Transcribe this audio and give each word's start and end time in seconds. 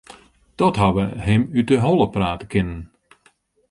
Dat 0.61 0.77
hawwe 0.81 1.05
wy 1.13 1.21
him 1.27 1.43
út 1.59 1.69
'e 1.73 1.77
holle 1.85 2.07
prate 2.13 2.45
kinnen. 2.51 2.81